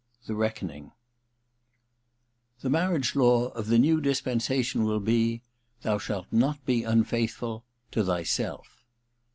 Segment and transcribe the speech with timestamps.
[0.25, 0.93] THE RECKONING '95 ,■* I
[2.61, 5.43] * The marriage law of the new dispensation will be:
[5.83, 8.83] 2'hou shah not be unfaithful— to thyself.